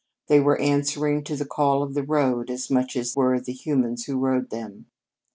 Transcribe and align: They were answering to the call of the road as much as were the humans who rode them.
They 0.29 0.39
were 0.39 0.57
answering 0.59 1.23
to 1.25 1.35
the 1.35 1.45
call 1.45 1.83
of 1.83 1.93
the 1.93 2.01
road 2.01 2.49
as 2.49 2.71
much 2.71 2.95
as 2.95 3.15
were 3.15 3.39
the 3.39 3.53
humans 3.53 4.05
who 4.05 4.17
rode 4.17 4.49
them. 4.49 4.87